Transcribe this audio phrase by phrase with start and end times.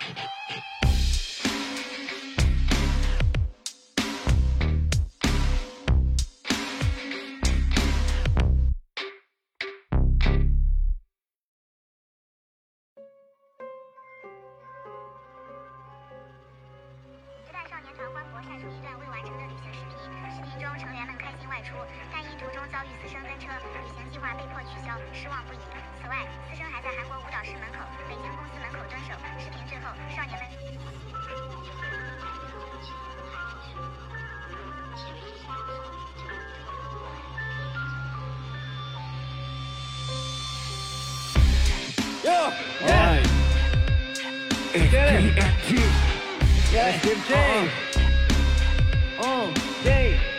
[0.00, 0.23] you
[24.24, 25.58] 划被迫取消，失望不已。
[26.00, 29.12] 此外，私生还在韩国舞蹈室门口、北京公司门口蹲守。
[29.38, 30.48] 视频最后，少年们。
[42.24, 43.20] Yo, Yeah.
[44.72, 45.36] Get it.
[46.72, 47.30] Yeah, Steve J。
[49.18, 49.52] 哦
[49.84, 50.33] ，J。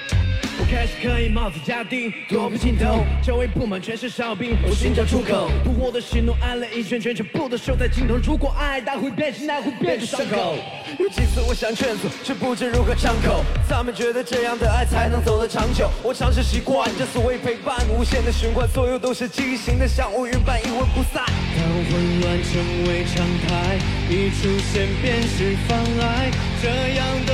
[0.70, 3.06] 开始可以帽子加低，躲不尽头。
[3.24, 5.50] 周围布满全是哨兵，我寻找出口。
[5.64, 8.16] 不惑的喜怒哀乐一圈圈，全部都收在镜头。
[8.24, 10.56] 如果爱它会变形，那会变成伤口。
[11.00, 13.44] 有几次我想劝阻，却不知如何张口。
[13.70, 21.24] 他们觉得这样的爱才能走得长久，我尝试习惯这所谓陪伴，无限的循环，所有都是畸形的，像乌云般阴魂不散。
[21.56, 23.78] 当混乱成为常态，
[24.10, 26.32] 一出现便是妨碍。
[26.62, 27.25] 这样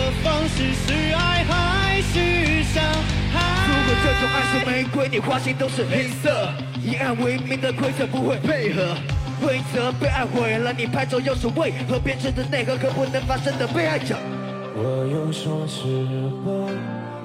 [4.22, 6.48] 种爱是玫瑰，你花心都是黑色。
[6.80, 8.96] 以爱为名的规则不会配合，
[9.42, 11.98] 规则被爱毁了，你拍照又是为何？
[12.00, 14.16] 编织的内核可不能发生的被爱者。
[14.76, 16.06] 我有双翅
[16.46, 16.54] 膀，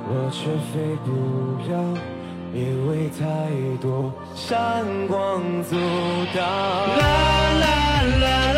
[0.09, 1.11] 我却飞不
[1.71, 1.75] 了，
[2.55, 3.25] 因为太
[3.79, 5.77] 多闪光阻
[6.35, 6.41] 挡。
[6.41, 7.03] 啦
[7.61, 7.67] 啦
[8.21, 8.56] 啦啦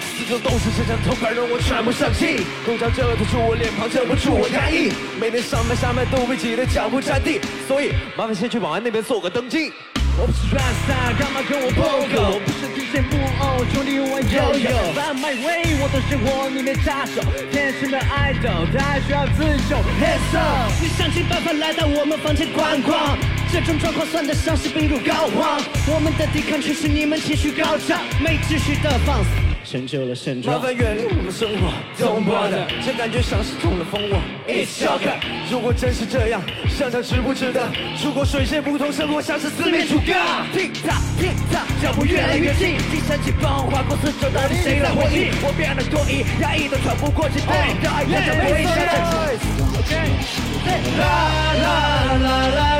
[0.00, 2.44] 四周都是摄像头，反正我喘不上气。
[2.64, 4.92] 口罩遮挡住我脸庞，遮不住我压抑。
[5.20, 9.72] 每天上班下班都被挤得脚不沾地，所以麻烦先去保安那边做个登记。
[10.18, 12.34] 我不是 rasta，干嘛跟我 pogo？
[12.34, 14.70] 我不是极限木偶，兄弟我有有。
[14.94, 19.76] Find my way，我的生活里面插手，天生的 idol，，他还需要自救。
[19.98, 20.70] Hands up！
[20.80, 23.18] 你想尽办法来到我们房间观光，
[23.52, 25.60] 这种状况算得上是病入膏肓。
[25.92, 29.30] 我们的抵抗却是你们情绪高涨，没秩序的放肆，
[29.64, 30.58] 成就了盛麻。
[30.60, 35.18] 烦远离我们生活，Don't bother，这感觉像是中了蜂窝，It's shocker。
[35.50, 37.66] 如果真是这样，想想值不值得？
[38.04, 40.14] 如果水泄不通，生活像是四面楚歌。
[40.54, 45.34] 踢踏踢踏，脚步越来越近，精神紧绷，划过四周，到底谁在回应？
[45.42, 48.70] 我变得多疑，压抑的喘不过气，被的爱变成回响。
[51.00, 51.68] 啦啦啦
[52.14, 52.79] 啦啦啦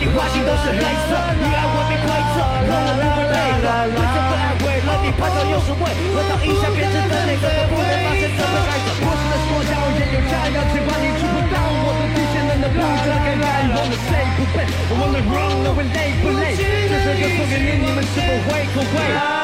[0.00, 1.12] 你花心都是黑色。
[1.36, 3.68] 你爱为名规则，可我不会配合。
[3.92, 5.84] 规则被爱毁了，你拍照又是为
[6.16, 6.24] 何？
[6.24, 8.88] 当一下变成的那个不能发现的被爱者。
[8.96, 13.44] 我是的说教也有家养，只怕你触不到我的底线，能不觉得尴尬
[13.76, 16.56] ？Wanna say 不配，Wanna wrong，那会累不累？
[16.56, 19.39] 这首歌送给你，你们是否会后悔？